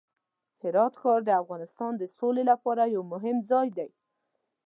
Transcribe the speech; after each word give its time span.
هرات 0.61 0.93
ښار 1.01 1.19
د 1.25 1.29
افغانستان 1.41 1.91
د 1.97 2.03
سولې 2.17 2.43
لپاره 2.51 2.83
یو 2.95 3.03
مهم 3.13 3.37
ځای 3.49 3.67
دی. 3.77 3.89